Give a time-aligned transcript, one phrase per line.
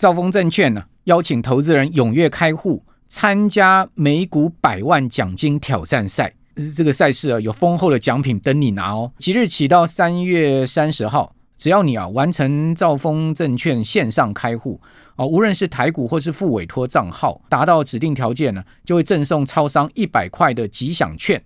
[0.00, 6.32] 兆丰证券呢邀请投资人踊跃开户参加美股百万奖金挑战赛。
[6.74, 9.12] 这个赛事啊有丰厚的奖品等你拿哦。
[9.18, 14.80] 即日起到三月三十号，只要你啊完成兆丰证券线上开户
[15.16, 21.42] 啊，无论是台股或是副委托账号，达到指定条件呢，就会赠送超商一百块的吉祥券。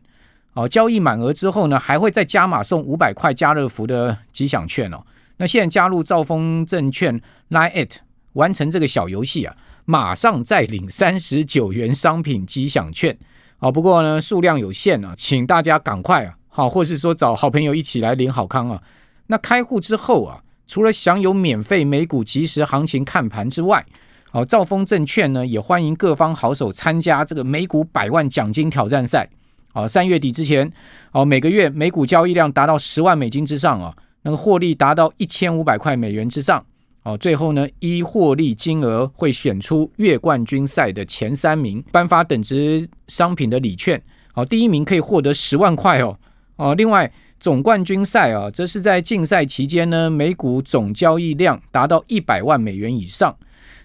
[0.52, 5.02] 哦，交易满额之后呢，还会再加码送五百块家乐福的吉祥券哦。
[5.38, 7.88] 那现在加入兆丰证券 Line@
[8.34, 13.16] 完成这个小游戏啊，马上再领三十九元商品吉祥券。
[13.58, 18.82] 哦，不过呢数量有限啊，请大家赶快啊，好，或是说找好朋友一起来领好康啊。
[19.28, 23.84] 那开户之后啊，除了享有免费美股即时行情看盘之外，
[24.32, 29.28] 哦，兆丰证券呢也欢迎各方好手参加这个美股百万奖金挑战赛。
[29.72, 30.70] 哦，三月底之前，
[31.12, 36.64] 哦，每个月美股交易量达到十万美金之上啊，那个获利达到一千五百块美元之上，
[37.04, 44.02] 哦，最后呢，依获利金额会选出月冠军赛的前三名，颁发等值商品的礼券，
[44.34, 46.18] 哦，第一名可以获得十万块哦，
[46.56, 53.36] 哦，另外总冠军赛啊，则是在竞赛期间呢，每股总交易量达到一百万美元以上。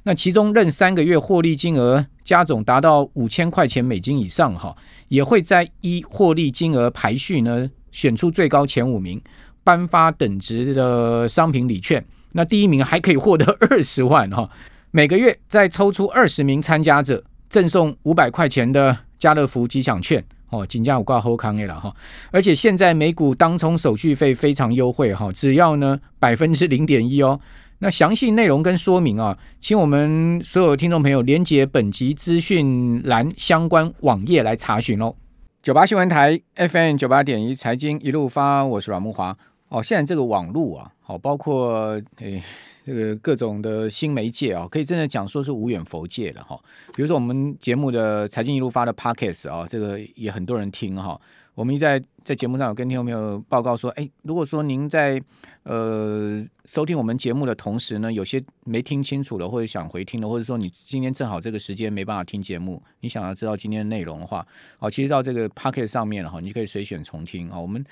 [0.04, 4.74] 那其中任三个月获利金额加总达到五千块钱美金以上哈，
[5.10, 9.22] 也会在依获利金额排序呢，选出最高前五名，
[9.62, 12.02] 颁发等值的商品礼券。
[12.32, 14.50] 那第一名还可以获得 二十万哈，
[14.92, 21.94] 每个月再抽出二十名参加者，赠送五百块钱的家乐福吉祥券哦，金价五挂后康了哈。
[22.32, 27.40] 而且现在美股当冲手续费非常优惠哈，只要呢百分之零点一哦。
[27.82, 35.16] 那详细内容跟说明啊，请我们所有听众朋友连接本集资讯栏相关网页来查询哦。
[35.64, 39.38] 九八新闻台 FM 九八点一财经一路发，我是阮木华
[39.70, 39.82] 哦。
[39.82, 42.44] 现在这个网络啊，好，包括诶
[42.86, 46.60] 这个各种的新媒介啊，可以真的讲说是无远弗届了哈。
[46.96, 51.20] 比如说我们节目的财经一路发的 Podcast 啊，这个也很多人听哈。
[51.60, 55.22] 我们一在在节目上有跟听众朋友报告说，哎，如果说您在
[55.64, 64.48] 呃收听我们节目的同时呢，有些没听清楚的，或者想回听的，或者说你今天正好这个时间没办法听节目，你想要知道今天的内容的话，
[64.78, 67.60] 好，其实到这个 pocket 上面了哈，你就可以随选重听啊。
[67.60, 67.84] 我们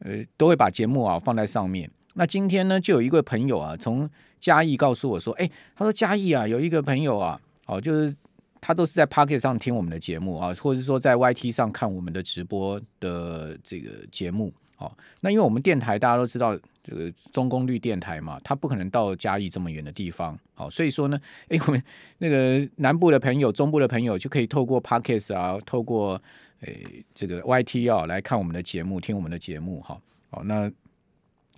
[0.00, 1.88] 呃都会把节目啊放在上面。
[2.14, 4.10] 那今天呢，就有一位朋友啊，从
[4.40, 8.12] 嘉义告诉我说，哎，他说嘉义啊有一个朋友啊，哦，就是。
[8.62, 14.52] 他都是在 Pocket 上听我们的节目啊，或者是说在 YT 上看我们的直播的这个节目。
[14.78, 14.90] 哦，
[15.20, 20.38] 那因为我们电台大家都知道，这个中功率电台嘛，它不可能到嘉义这么远的地方。
[20.54, 21.20] 好，所以说呢，
[21.50, 21.82] 哎，我们
[22.18, 26.20] 那个南部的朋友、中部的朋友就可以透过 Pocket 啊，透过
[26.60, 29.80] 诶这个 YT 啊来看我们的节目，听我们的节目。
[29.80, 30.70] 哈，好，那。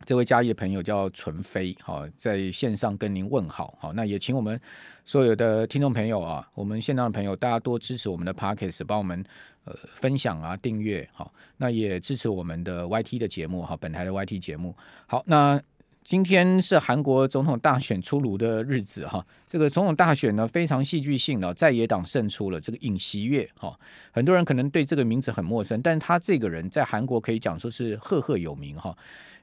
[0.04, 4.60] 这位嘉义的朋友叫纯飞，好，在线上跟您问好，好，那也请我们
[5.04, 9.24] 所有的听众朋友啊，我们线上的朋友，大家多支持我们的 Podcast，帮我们
[9.64, 15.60] 呃分享啊，订阅，好，那也支持我们的 YT 的节目，哈，本台的 YT 节目，好，那
[16.04, 23.74] 今天是韩国总统大选出炉的日子，哈，这个总统大选呢非常戏剧性的，在野党胜出了，这个尹锡悦，哈，
[24.12, 28.94] 很多人可能对这个名字很陌生，但他这个人在韩国可以讲说是赫赫有名，哈。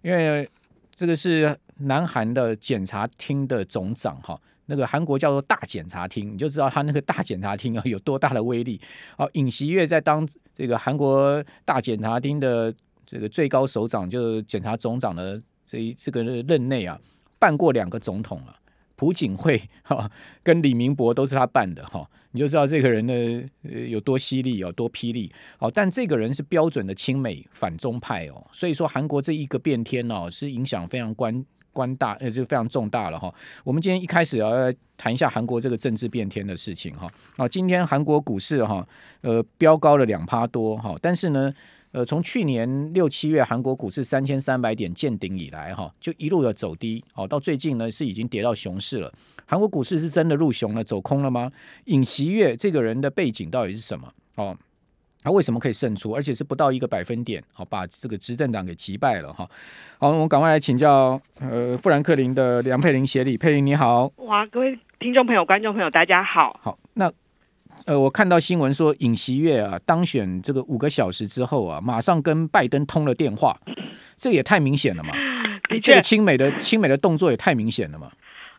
[0.04, 0.48] 因为
[0.96, 8.80] 这个是南韩的检察厅的总长哈，那个韩国叫做大检察厅，你就知道他那个大检察厅啊有多大的威力。
[9.18, 12.72] 哦，尹锡悦在当这个韩国大检察厅的
[13.04, 17.00] 这个最高首长，就是检察总长的这一这个任内啊，
[17.40, 18.58] 办过两个总统了。
[18.98, 20.12] 朴槿惠哈
[20.44, 23.50] 跟李明博都是他办的哈，你就知道这个人呢
[23.88, 25.72] 有多犀利，有多霹雳哦。
[25.74, 31.44] 但这个人是标准的亲美反中派哦，所以说韩国这一个变天哦，是影响非常关
[31.74, 33.34] 关大呃就非常重大了哈。
[33.64, 34.52] 我们今天一开始要
[34.98, 37.08] 谈一下韩国这个政治变天的事情哈。
[37.38, 38.88] 啊，今天韩国股市哈
[39.22, 41.52] 呃飙高了两趴多哈，但是呢。
[41.92, 49.12] 呃，从去年六七月韩国股市三千三百点见顶以来，哈，就一路的走低，哦，到最近呢是已经跌到熊市了。
[49.46, 51.52] 韩国股市是真的入熊了，走空了吗？
[51.86, 54.10] 尹锡月这个人的背景到底是什么？
[54.36, 54.58] 哦，
[55.22, 59.46] 他为什么可以胜出，而且是不到一个百分点，好把这个执政党给击败了，哈。
[60.00, 64.10] 好，我们赶快来请教，呃，富兰克林的梁佩玲协理，佩玲你好。
[64.16, 66.58] 哇，各位听众朋友、观众朋友，大家好。
[66.64, 67.12] 好，那。
[67.86, 73.60] 呃，我看到新闻说尹锡悦啊当选这个五个小时之后啊，马上跟拜登通了电话，
[74.18, 75.14] 这也太明显了嘛！
[75.70, 78.12] 的确，这个亲美的亲美的动作也太明显了嘛！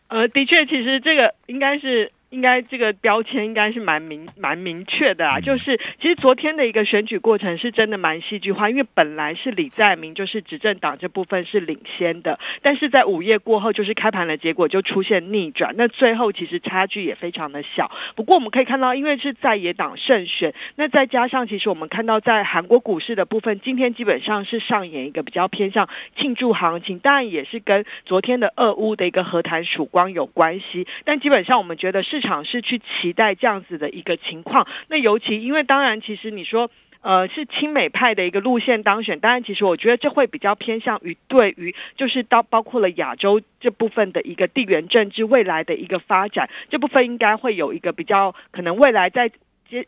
[0.07, 17.91] 呃，的确，其实这个应该是应该这个标签应该是蛮明蛮明确的啊，嗯、就是其实昨天的一个选举过程是真的蛮戏剧化，因为本来是李在明就是执政党这部分是领先的，但是在午夜过后就是开盘的结果就出现逆转，那最后其实差距也非常的小。
[18.15, 25.87] 不过我们可以看到，因为是在野党胜选，那再加上其实我们看到在韩国股市的部分，今天基本上是上演一个比较偏向
[26.17, 34.65] 庆祝行情，当然也是跟昨天的俄乌的一个和谈曙光有关系，但基本上我们觉得市尝试去期待这样子的一个情况。
[34.87, 36.71] 那尤其因为当然，其实你说
[37.01, 49.29] 呃是亲美派的一个路线当选，当然其实我觉得这会比较偏向于对于就是到包括了亚洲这部分的一个地缘政治未来的一个发展，这部分应该会有一个比较可能未来在。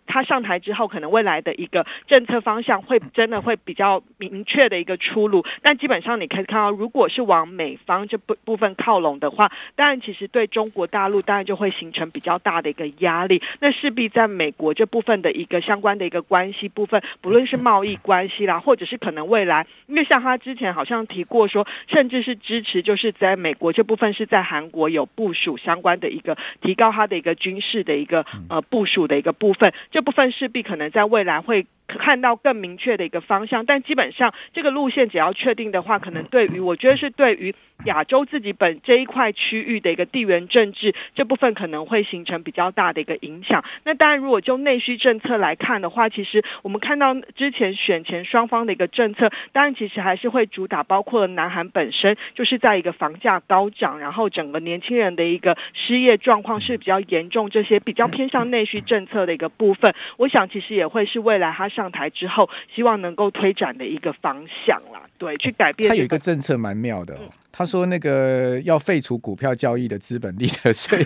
[0.07, 5.45] 他上台之后，可能未来的一个政策方向会真的会比较明确的一个出路。
[5.61, 13.41] 但基本上你可以看到，如果是往美方这部部分靠拢的话，当然其实对中国大陆当然就会形成比较大的一个压力。
[13.59, 29.73] 那势必在美国这部分的一个相关的一个关系部分，不论是贸易关系啦，或者是可能未来，因为像他之前好像提过说，甚至是支持就是在美国这部分是在韩国有部署相关的一个提高他的一个军事的一个呃部署的一个部分。
[29.91, 37.53] 这部分势必可能在未来会看到更明确的一个方向，但基本上这个路线只要确定的话，可能对于我觉得是对于
[37.85, 43.63] 亚洲自己本这一块区域的一个地缘政治这部分可能会形成比较大的一个影响。
[43.83, 61.69] 那当然，如果就内需政策来看的话，其实我们看到之前选前双方的一个政策，当然其实还是会主打包括了南韩本身就是在一个房价高涨，然后整个年轻人的一个失业状况是比较严重，这些比较偏向内需政策的一个部分，我想其实也会是未来它。
[61.75, 65.95] 上台之后，希望能够推展的一个方向啦，对，去改变、这个。
[65.95, 71.05] 他有一个政策蛮妙的、哦，嗯、他说那个要废除股票交易的资本利得税。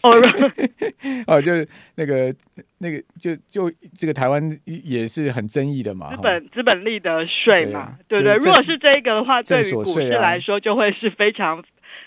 [1.26, 2.32] 哦，就是那个
[2.78, 6.14] 那个，就就这个台湾也是很争议的嘛。
[6.14, 8.36] 资本资本利得税嘛，对，啊、对对。
[8.36, 11.64] 如果是这个的话，对于股市来说，就会是非常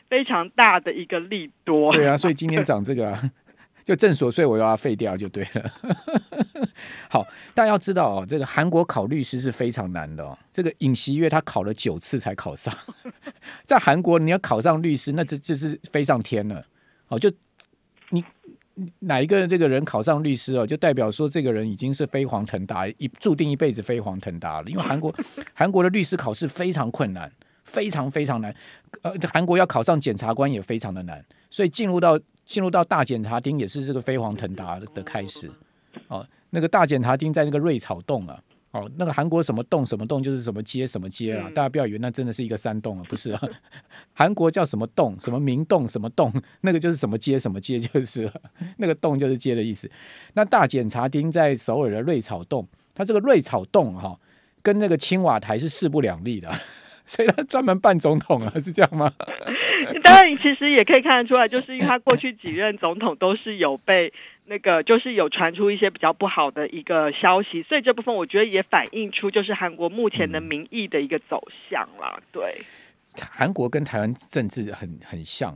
[0.10, 1.92] 非常大的一个利多。
[1.92, 3.32] 对啊，所以今天涨这个、啊。
[3.84, 5.72] 就正所税我要废掉就对了。
[7.10, 10.38] 好，大家要知道哦，这个韩国考律师是非常难的哦。
[10.52, 12.74] 这个尹锡悦他考了九次才考上，
[13.66, 16.64] 在韩国你要考上律师，那这就是飞上天了。
[17.08, 17.32] 哦，就
[18.10, 18.24] 你
[19.00, 24.70] 哪一个这个人考上律师哦，就代表说这个人已经是飞黄腾达，一注定一辈子飞黄腾达了。
[24.70, 25.14] 因为韩国
[25.54, 27.32] 韩国的律师考试非常困难，
[27.66, 28.56] 非常非常难。
[29.02, 32.20] 呃，韩国要考上检察官也非常的难，所以进入到。
[32.52, 35.50] 进入到大检察厅也是这个飞黄腾达的开始，
[36.10, 43.42] 哦，那个大检察厅在那个瑞草洞啊，哦，那个韩国什么洞什么洞就是什么街什么街啊，大家不要以为那真的是一个山洞啊，不是啊，
[44.12, 48.34] 韩国叫什么洞什么明洞什么洞，那个就是什么街什么街就是了，
[48.76, 49.90] 那个洞就是街的意思。
[50.34, 54.20] 那大检察厅在首尔的瑞草洞，它这个瑞草洞哈，
[54.62, 56.54] 跟那个青瓦台是势不两立的。
[57.12, 59.12] 所以他专门办总统啊，是这样吗？
[60.02, 64.14] 当然，其实也可以看得出来，就是因为他过去几任总统都是有被
[64.46, 72.18] 那个，就是有传出一些比较不好的一个消息，所以这部分我觉得也反映出就是韩国目前的民意的一个走向啦。
[72.32, 72.62] 对，
[73.30, 75.54] 韩国跟台湾政治很很像，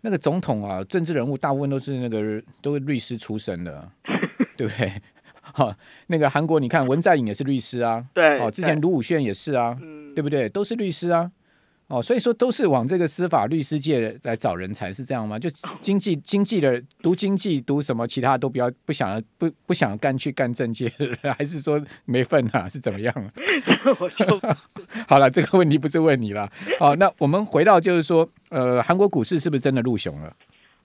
[0.00, 3.88] 那个总统啊，政治人物大部分都是那个都是律师出身的，
[4.58, 4.92] 对不对？
[5.56, 5.74] 好，
[6.08, 9.76] 那个韩国你看文在寅也是律师啊，对，哦，之前卢武铉也是啊。
[10.16, 10.48] 对不对？
[10.48, 11.30] 都是律师啊，
[11.88, 15.38] 哦，所以说都是往这个司法律师界来找人才，是这样吗？
[15.38, 15.50] 就
[15.82, 20.90] 经济经济的读经济读什么，其他都不要不想要不不想干去干政界，
[21.36, 22.66] 还是说没份啊？
[22.66, 23.14] 是怎么样？
[25.06, 26.50] 好了，这个问题不是问你了。
[26.78, 30.34] 好，那我们回到就是说，呃，韩国股市是不是真的入熊了？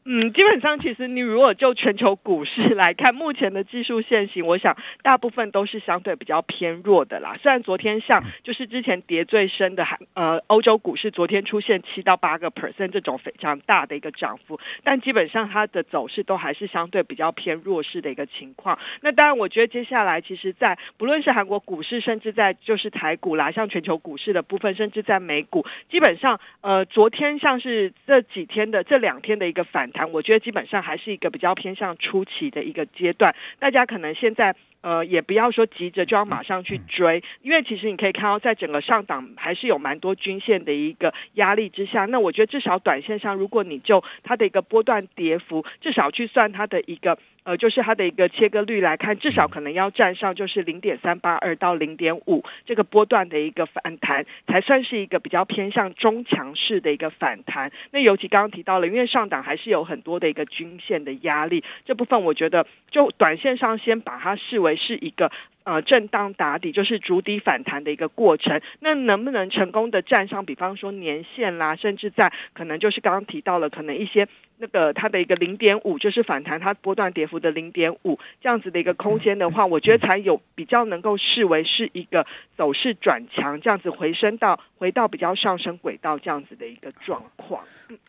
[0.03, 7.33] 嗯，基本上其实你如果就全球股市来看，目前的技术线型，我想大部分都是相对比较偏弱的啦。
[7.39, 18.79] 虽然昨天像就是之前跌最深的韩呃欧洲股市，昨天出现七到八个 percent 这种非常大的一个涨幅，但基本上它的走势都还是相对比较偏弱势的一个情况。
[19.01, 29.90] 那当然，我觉得接下来其实，在不论是韩国股市，甚至在就是台股啦，像全球股市的部分，甚至在美股，基本上呃昨天像是这几天的这两天的一个反。
[29.91, 42.05] 谈，我觉得基本上还是一个比较偏向初期的一个阶段，大家可能现在呃，也不要说急着就要马上去追，因为其实你可以看到，在整个上档还是有蛮多均线的一个压力之下。
[42.05, 47.19] 那我觉得至少短线上，如果你就它的一个波段跌幅，至少去算它的一个。
[47.43, 57.71] 呃，就是它的一个切割率来看，至少可能要站上就是零点三八二到零点五这个波段的一个反弹，才算是一个比较偏向中强势的一个反弹。
[57.91, 65.31] 那尤其刚刚提到了，因为上档还是有很多的一个均线的压力，这部分我觉得就短线上先把它视为是一个。
[65.63, 74.27] 呃，震荡打底就是逐底反弹的一个过程，那能不能成功的站上，比方说年线啦，甚至在可能就是刚刚提到了，可能一些
[74.57, 82.25] 那个它的一个零点五，就是反弹它波段跌幅的零点五这样子的一个空间的话，我觉得才有比较能够视为是一个
[82.57, 87.63] 走势转强，这样子回升到回到比较上升轨道这样子的一个状况。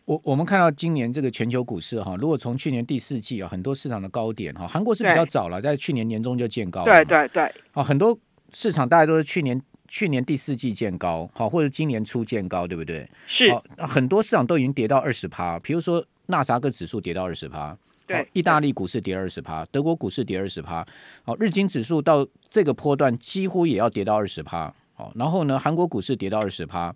[0.05, 6.83] 我我们看到今年这个全球股市哈，如果从去年第四季啊，很多市场的高点哈，韩国是比较早了，在去年年中就见高。
[6.83, 7.43] 对对对。
[7.73, 8.17] 啊，很多
[8.53, 13.07] 市场大概都是去年去年第四季见高，好，或者今年初见高，对不对？
[13.27, 13.53] 是。
[13.77, 17.77] 很多市场都已经跌到二十趴，比如说纳斯达克指数跌到二十趴，
[18.07, 20.83] 对，意大利股市跌二十趴，德国股市跌二十趴，
[21.21, 26.93] 好，日经指数到这个波段几乎也要跌到二十趴，好，然后呢，韩国股市跌到二十趴。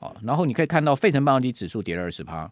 [0.00, 2.48] 好，然后你可以看到费城半导体指数跌了二十趴，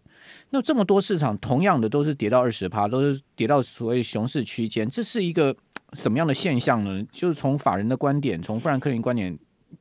[0.51, 5.55] 那这么多市场同样的都是跌到二十趴，都是跌到所谓熊市区间，这是一个
[5.93, 7.07] 什么样的现象呢？
[7.13, 9.39] 就是从法人的观点，从富兰克林观点，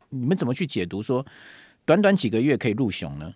[0.09, 1.25] 你们怎么去解读说
[1.85, 3.33] 短短几个月可以入熊呢？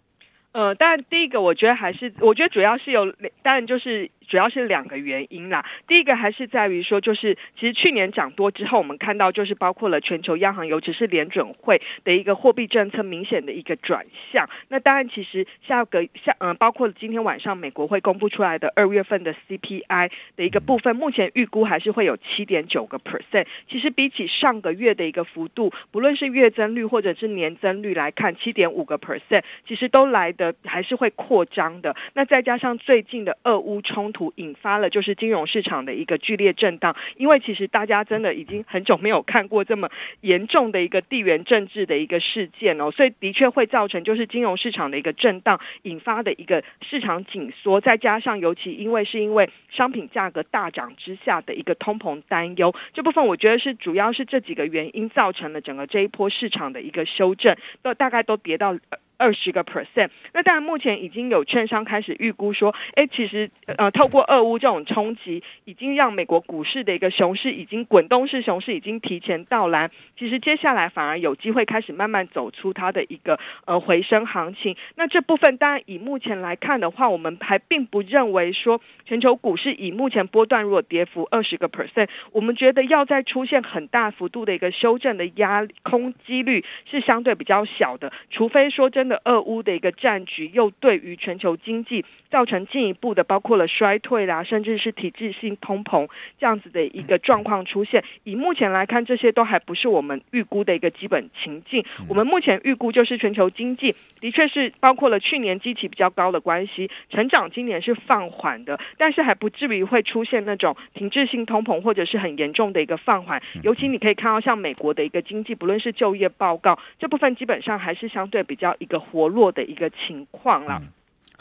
[0.51, 4.11] 呃，当然第一个我觉得还是，我觉得主要是有，当然就是。
[4.29, 5.65] 主要是两个原因啦。
[5.87, 14.47] 第一个还是在于说，就是其实去年涨多之后，我们看到就是包括了全球央行，尤其是联准会的一个货币政策明显的一个转向。
[14.69, 23.47] 那当然，其实下个下嗯，包括今天晚上美国会公布出来的二月份的 CPI 的一个部分，目前预估还是会有七点九个 percent。
[23.67, 31.95] 其实比起上个月的一个幅度，不论是月增率或者是年增率来看，七点五个 percent，其实都来的还是会扩张的。
[32.13, 39.89] 那再加上最近的俄乌冲突引发了就是金融市场的一个剧烈震荡，因为其实大家真的已经很久没有看过这么
[40.21, 58.77] 严重的一个地缘政治的一个事件哦，所以的确会造成就是金融市场的一个震荡引发的一个市场紧缩，再加上尤其因为是因为商品价格大涨之下的一个通膨担忧，这部分我觉得是主要是这几个原因造成了整个这一波市场的一个修正，都大概都跌到。
[59.19, 74.77] 二十个 percent，那当然目前已经有券商开始预估说，哎，其实呃，透过俄乌这种冲击，已经让美国股市的一个熊市已经滚动式熊市已经提前到来，其实接下来反而有机会开始慢慢走出它的一个呃回升行情。
[74.95, 89.19] 那这部分当然以目前来看的话，我们还并不认为说全球股市以目前波段如果跌幅二十个 percent，我们觉得要再出现很大幅度的一个修正的压空几率是相对比较小的，除非说真的。
[89.25, 96.07] 俄乌的一个战局，又对于全球经济造成进一步的，包括了衰退啦，甚至是体制性通膨
[96.39, 98.03] 这样子的一个状况出现。
[98.23, 101.83] 以目前来看，这些都还不是我们预估的一个基本情境。
[102.07, 113.41] 我们目前预估就是全球经济的确是包括了去年基期比较高的关系，成长今年是放缓的，但是还不至于会出现那种停滞性通膨或者是很严重的一个放缓。
[113.63, 118.99] 尤其你可以看到，像美国的一个经济，不论是就业报告这部分，基本上还是相对比较一个。
[118.99, 120.77] 活络的一个情况了。
[120.83, 120.87] 嗯，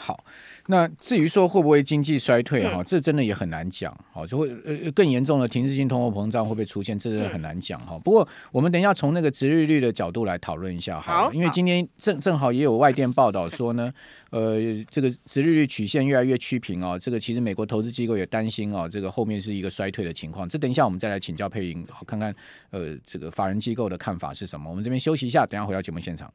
[0.01, 0.23] 好，
[0.67, 3.93] 那至于说会不会经济衰退哈，这真的也很难讲。
[4.13, 7.99] 好，就会呃更严重的停滞性通货膨胀会不会出现，这是很难讲哈。
[8.01, 13.91] 不过我们等一下从那个值利率的角度来讨论一下哈，因为今天正正好也有外电报道说呢，
[14.29, 14.57] 呃，
[14.89, 20.47] 这个值利率曲线越来越趋平哦，这个其实美国投资机构也担心哦，这个后面是一个衰退的情况。
[20.47, 22.33] 这等一下我们再来请教佩颖，看看
[22.69, 24.69] 呃这个法人机构的看法是什么。
[24.69, 26.31] 我们这边休息一下，等一下回到节目现场。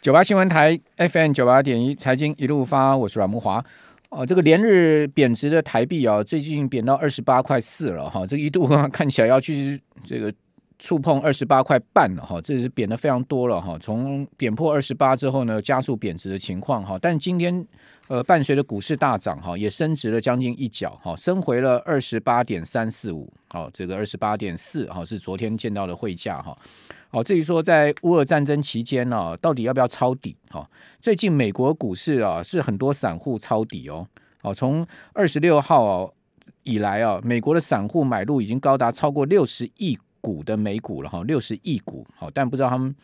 [0.00, 3.64] 九八新闻台 FM 九八点一财经一路发，我是阮慕华。
[4.10, 10.32] 哦，这个连日贬值的台币啊，最近贬到二十八块四了哈，这一度 看起来要去这个
[10.78, 13.78] 触碰二十八块半了哈，这是贬的非常多了哈。
[13.80, 17.66] 从贬破二十八之后呢，加速贬值的情况哈，但今天
[18.08, 26.56] 呃伴随着股市大涨哈，也升值了将近一角哈，升回了二十八点三四五，好，这个二十八点四哈是昨天见到的汇价哈。
[27.10, 30.36] 好，至于说在乌俄战争期间呢、到底要不要抄底？
[30.50, 30.68] 哈，
[31.00, 34.06] 最近美国股市啊是很多散户抄底哦。
[34.42, 36.12] 哦，从二十六号
[36.64, 42.06] 以来啊，美国的散户买入已经高达超过六十亿股的美股了哈，六十亿股。
[42.16, 42.94] 好，但不知道他们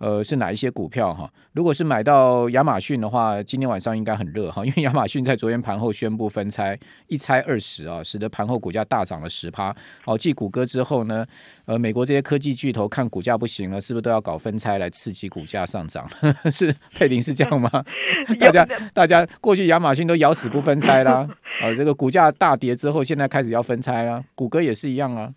[0.00, 1.30] 呃，是哪一些股票哈？
[1.52, 6.78] 如果是买到亚马逊的话，今天晚上应该很热哈， 因为亚马逊在昨天盘后宣布分拆，
[7.08, 9.76] 一拆二十啊，使得盘后股价大涨了十趴。
[10.02, 11.26] 好，继谷歌之后呢，
[11.66, 16.08] 呃，美国这些科技巨头看股价不行了，是不是都要搞分拆来刺激股价上涨？
[16.50, 17.70] 是佩林是这样吗？
[18.40, 21.28] 大家大家过去亚马逊都咬死不分拆啦，
[21.60, 25.30] 啊，这个股价大跌之后，现在开始要分拆啦，谷歌也是一样啊。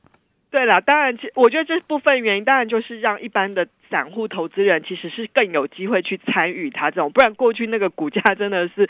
[0.54, 8.88] 对了，当然，我觉得这部分原因当然就是让一般的散户投资人其实是更有机会去参与它这种，不然过去那个股价真的是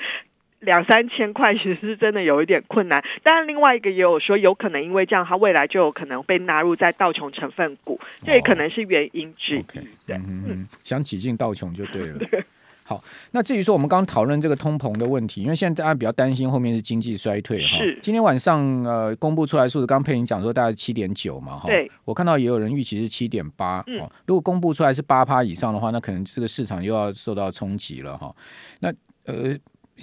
[0.59, 3.01] 两三千块，其实是真的有一点困难。
[3.23, 9.59] 当然，另外一个也有说，有可能因为这样，它未来就有可能被纳入在道琼成分股，这也可能是原因之一。
[9.59, 12.17] 哦 okay, 对，嗯嗯，想挤进道琼就对了。
[12.29, 12.43] 对
[12.85, 17.77] 好，那至于说我们刚刚讨论这个通膨的问题，因为现在大家比较担心后面是经济衰退哈。
[17.77, 17.97] 是。
[18.01, 21.67] 今天晚上呃公布出来数字，刚刚佩玲讲说大概七点九嘛哈。
[21.67, 21.89] 对。
[22.03, 23.83] 我看到也有人预期是七点八。
[23.87, 23.99] 嗯。
[24.25, 28.35] 如果公布出来是八趴以上的话，那可能这个市场又要受到冲击了哈。
[28.81, 28.93] 那
[29.25, 29.57] 呃，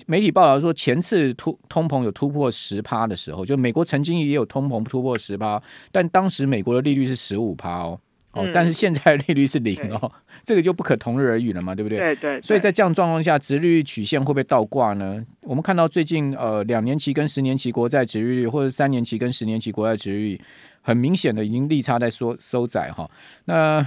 [0.07, 8.01] 媒体报道说前次突通膨有突破十趴的时候，就美国曾经也有通膨突破十趴，但当时美国的利率是十五趴哦。
[8.33, 10.11] 哦，但是现在利率是零哦，
[10.45, 11.99] 这个就不可同日而语了嘛，对不对？
[11.99, 12.41] 对对。
[12.41, 15.25] 所以在这样状况下，殖利率曲线会不会倒挂呢？
[15.43, 20.41] 我们看到最近呃两年期跟十年期国债殖利率，或者三年期跟十年期国债殖利率，
[20.81, 23.11] 很明显的已经利差在缩收窄哈。
[23.47, 23.85] 那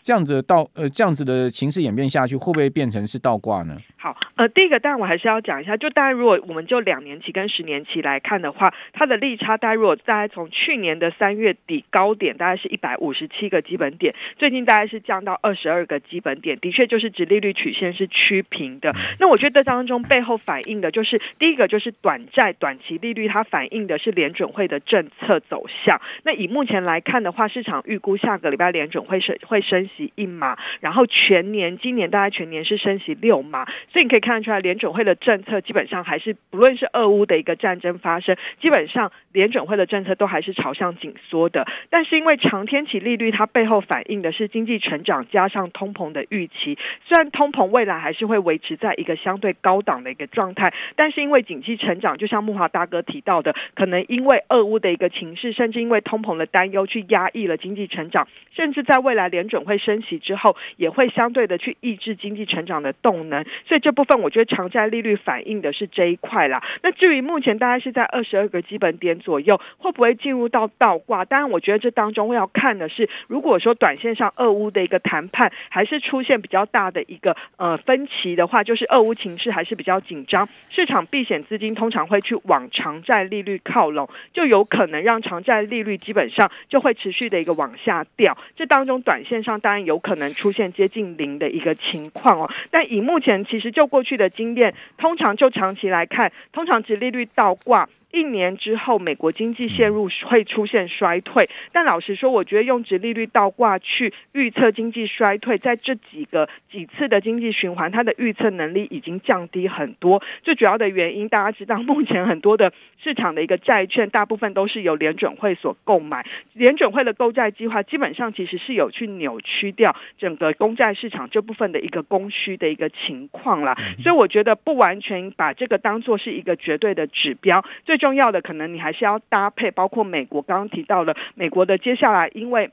[0.00, 3.76] 这样子倒呃这样子的情势演变下去，会不会变成是倒挂呢？
[4.02, 18.92] 好，呃，第一个当然我还是要讲一下，就当然如果我们就两年期跟十年期来看的话，它的利差大概如果大概从去年的三月底高点大概是一百五十七个基本点，最近大概是降到二十二个基本点，的确就是指利率曲线是趋平的。
[19.20, 26.00] 那我觉得这当中背后反映的就是第一个就是短债短期利率，它反映的是联准会的政策走向。
[26.24, 33.64] 那以目前来看的话，市场预估下个礼拜联准会升会升息一码，然后全年今年大概全年是升息六码。
[33.92, 41.66] 所以你可以看得出来，联准会的政策基本上还是，不论是俄乌的一个战争发生，基本上联准会的政策都还是朝向紧缩的。
[41.90, 63.81] 但是因为长天期利率它背后反映的是经济成长加上通膨的预期，虽然通膨未来还是会维持在一个相对高档的一个状态，但是因为经济成长，就像木华大哥提到的，可能因为俄乌的一个情势，甚至因为通膨的担忧去压抑了经济成长，甚至在未来联准会升息之后，也会相对的去抑制经济成长的动能，所以。
[63.82, 66.62] 这部分我觉得长债利率反映的是这一块啦。
[66.82, 71.24] 那至于目前大概是在二十二个基本点左右，会不会进入到倒挂？
[71.24, 88.38] 当然，我觉得这当中要看的是，如果说短线上俄乌的一个谈判还是出现比较大的一个呃分歧的话，就是俄乌情势还是比较紧张，市场避险资金通常会去往长债利率靠拢，就有可能让长债利率基本上就会持续的一个往下掉。
[88.54, 92.48] 这当中短线上当然有可能出现接近零的一个情况哦。
[92.70, 93.71] 但以目前其实。
[93.72, 97.88] 就过去的经验，通常就长期来看，通常殖利率倒挂。
[98.12, 101.48] 一年之后，美国经济陷入会出现衰退。
[101.72, 110.22] 但老实说，我觉得用殖利率倒挂去预测经济衰退，在这几个几次的经济循环，它的预测能力已经降低很多。
[110.42, 112.72] 最主要的原因，大家知道， 目前很多的
[113.02, 116.26] 市场的一个债券，大部分都是由联准会所购买。
[116.52, 123.76] 联准会的购债计划，基本上其实是有去扭曲掉整个公债市场这部分的一个供需的一个情况啦。
[124.02, 127.64] 所以我觉得不完全把这个当做是一个绝对的指标。
[127.86, 132.70] 最重要的可能你还是要搭配，包括美国刚刚提到的美国的接下来，因为。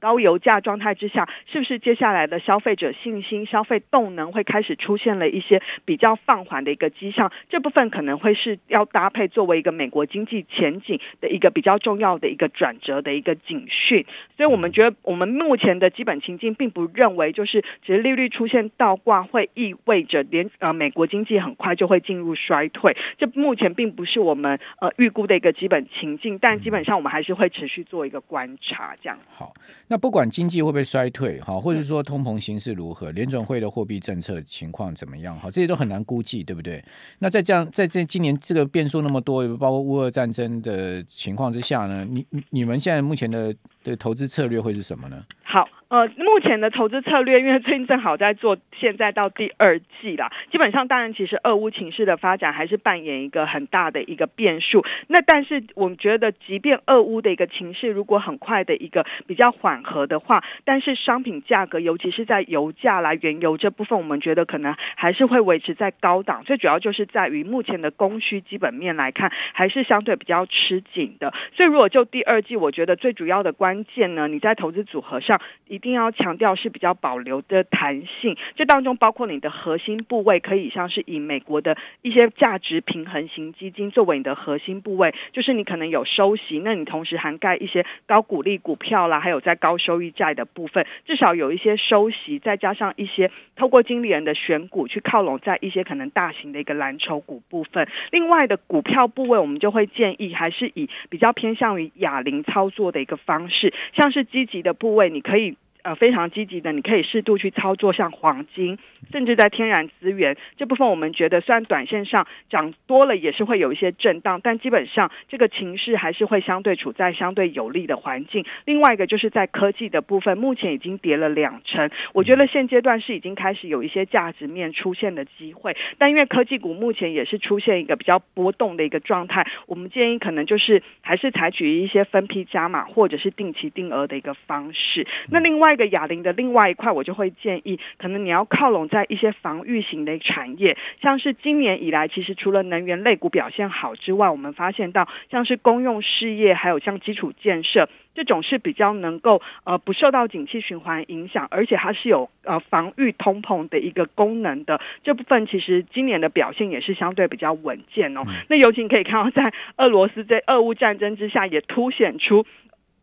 [0.00, 7.32] 高油价状态之下，是不是接下来的消费者信心、消费动能会开始出现了一些比较放缓的一个迹象？
[7.48, 14.04] 这部分可能会是要搭配作为一个美国经济前景的一个比较重要的一个转折的一个警讯。
[14.36, 22.96] 所以我们觉得，我们目前的基本情境并不认为，就是其实利率出现倒挂会意味着连呃美国经济很快就会进入衰退。
[23.18, 28.94] 这目前并不是我们呃预估的一个基本情境，但基本上我们还是会持续做一个观察。
[29.02, 29.52] 这样好。
[29.88, 36.84] 那不管经济会不会衰退，哈，或者说通膨形势如何，联准会的货币政策情况怎么样，哈，这些都很难估计，对不对？
[37.20, 45.24] 那在这样，在这今年这个变数那么多，包括乌俄战争的情况之下呢，你你们现在目前的的投资策略会是什么呢？
[45.44, 45.64] 好。
[45.88, 50.32] 呃，目前的投资策略，因为最近正好在做，现在到第二季啦。
[50.50, 54.84] 基本上，当然，其实俄乌情势的发展还是扮演一个很大的一个变数。
[55.06, 66.42] 那但是，我们觉得，即便俄乌的一个情势如果很快的一个比较缓和的话，但是商品价格，尤其是在油价啦、原油这部分，我们觉得可能还是会维持在高档。
[66.42, 71.32] 最主要就是在于目前的供需基本面来看，还是相对比较吃紧的。
[71.54, 75.40] 所以，如果就第二季，我觉得最主要的关键呢，你在投资组合上。
[75.76, 78.34] 一定要强调是比较保留的弹性。
[78.54, 97.86] 这当中包括你的核心部位，可以像是以美国的一些价值平衡型基金作为你的核心部位，就是你可能有收息，那你同时涵盖一些高股利股票啦，还有在高收益债的部分，至少有一些收息，再加上一些透过经理人的选股去靠拢在一些可能大型的一个蓝筹股部分。
[98.10, 105.54] 另外的股票部位，我们就会建议还是以比较偏向于哑铃操作的一个方式，像是积极的部位，你可以。
[105.86, 108.76] 呃，非常积极的，你可以适度去操作，像黄金，
[109.12, 118.44] 甚至在天然资源这部分，我们觉得虽然短线上涨多了也是会有一些震荡，但基本上这个情势还是会相对处在相对有利的环境。
[118.64, 135.06] 另外一个就是在科技的部分，目前已经跌了两成，我觉得现阶段是已经开始有一些价值面出现的机会，但因为科技股目前也是出现一个比较波动的一个状态，我们建议可能就是还是采取一些分批加码或者是定期定额的一个方式。
[135.30, 135.75] 那另外。
[135.76, 158.22] 这个哑铃的另外一块，我就会建议，可能你要靠拢在一些防御型的产业，像是今年以来，其实除了能源类股表现好之外，我们发现到像是公用事业，还有像基础建设这种是比较能够呃不受到景气循环影响，而且它是有呃防御通膨的一个功能的这部分，其实今年的表现也是相对比较稳健哦。
[158.48, 162.46] 那尤其你可以看到，在俄罗斯在俄乌战争之下，也凸显出。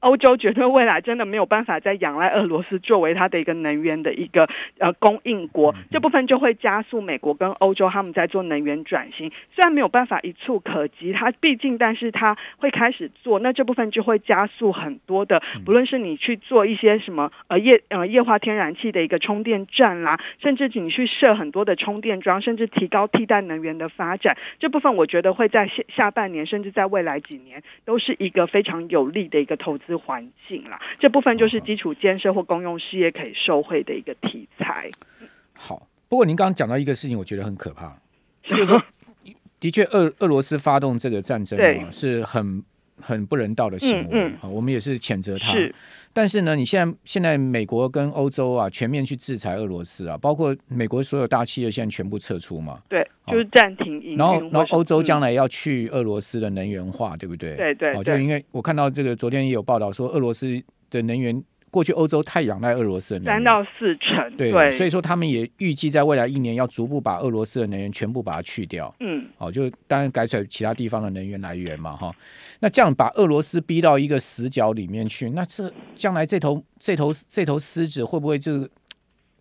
[0.04, 9.32] 欧洲觉得未来真的没有办法再仰赖俄罗斯作为它的一个能源的一个呃供应国，这部分就会加速美国跟欧洲他们在做能源转型。
[9.56, 29.93] 虽然没有办法一触可及，它毕竟但是它会开始做，那这部分就会加速很多的，不论是你去做一些什么呃液呃液化天然气的一个充电站啦，甚至你去设很多的充电桩，甚至提高替代能源的发展，这部分我觉得会在下下半年，甚至在未来几年都是一个非常有利的一个投资。
[29.96, 34.90] 环境啦，这部分就是基础建设或公用事业可以受惠的一个题材。
[35.54, 37.96] 好，不过您刚刚讲到一个事情，我觉得很可怕，
[38.44, 38.82] 就是说，
[39.60, 42.64] 的确，俄俄罗斯发动这个战争啊，是很
[43.00, 44.08] 很不人道的行为。
[44.12, 45.54] 嗯，嗯，我们也是谴责他。
[46.14, 52.80] 是，但是呢，你现在现在美国跟欧洲啊，全面去制裁俄罗斯啊，包括美国所有大企业现在全部撤出嘛。
[52.88, 53.06] 对。
[53.26, 57.56] 就是暂停营运，然后然后欧洲将来要去俄罗斯的能源化，嗯、对不对？
[57.56, 61.42] 对对，哦，就因为我看到这个昨天也有报道说，俄罗斯的能源
[61.74, 72.16] 过去欧洲太仰赖俄罗斯的能源，三到四成，对，对，所以说他们也预计在未来一年要逐步把俄罗斯的能源全部把它去掉，嗯，哦，就当然改采其他地方的能源来源嘛，哈，
[72.60, 78.70] 那这样把俄罗斯逼到一个死角里面去，那这将来这头这头这头狮子会不会就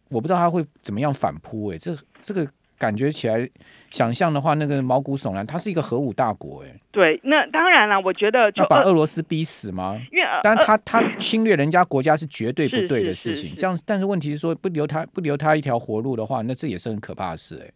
[0.08, 1.66] 我不知道他会怎么样反扑？
[1.68, 2.48] 哎，这这个。
[2.82, 3.48] 感觉起来，
[3.90, 5.46] 想象的话，那个毛骨悚然。
[5.46, 9.96] 它是一个核武大国，哎，对，那当然了，我觉得就把俄罗斯逼死吗？
[10.10, 13.54] 因为，但他他侵略人家国家是绝对不对的事情。
[13.54, 17.70] 这样，但是问题是说，不留他不留他一条活路的话，那这也是很可怕的事，哎。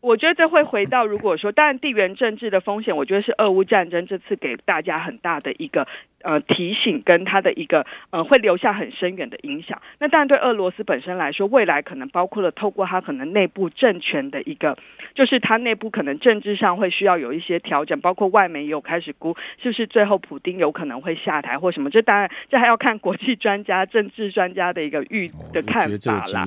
[0.00, 5.86] 我觉得这会回到，如果说，当然地缘政治的风险，我觉得是俄乌战争这次给大家很大的一个
[6.24, 9.80] 呃提醒，跟它的一个呃会留下很深远的影响。
[10.00, 14.76] 那当然对俄罗斯本身来说，未来可能包括了透过它可能内部政权的一个，
[15.14, 21.88] 就是它内部可能政治上会需要有一些调整，包括外媒也有开始估是不是最后普丁有可能会下台或什么。
[21.90, 26.44] 这当然这还要看国际专家、政治专家的一个预的看法啦，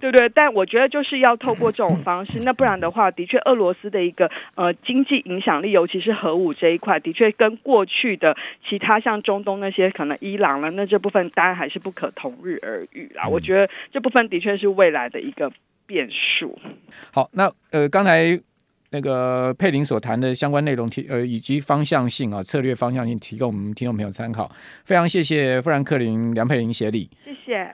[0.00, 0.26] 对不对？
[0.30, 2.94] 但我觉得就是要透过这种方式，那不然的。
[2.94, 8.36] 话的确，俄罗斯的一个呃经济影响力，尤其是核武这一块，的确跟过去的
[8.68, 13.24] 其他像中东那些可能伊朗了，那这部分当然还是不可同日而语啦。
[13.26, 15.50] 嗯、我觉得这部分的确是未来的一个
[15.86, 16.58] 变数。
[17.12, 18.38] 好，那呃刚才
[18.90, 24.50] 那个佩林所谈的相关内容提呃以及方向性啊策略方向性提供我们听众朋友参考，
[24.84, 27.70] 非常谢谢富兰克林梁佩玲协理，谢谢。